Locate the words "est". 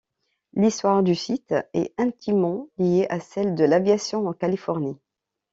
1.75-1.93